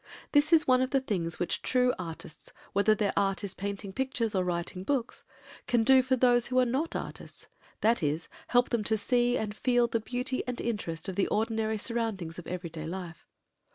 [0.31, 4.33] This is one of the things which true artists, whether their art is painting pictures
[4.33, 5.23] or writing books,
[5.67, 9.85] can do for those who are not artists—that is, help them to see and feel
[9.85, 13.27] the beauty and interest of the ordinary surroundings of everyday life.